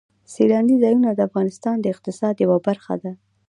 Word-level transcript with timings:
سیلاني 0.33 0.75
ځایونه 0.83 1.09
د 1.13 1.19
افغانستان 1.29 1.75
د 1.79 1.85
اقتصاد 1.93 2.35
یوه 2.43 2.57
برخه 2.67 2.93
ده. 3.03 3.11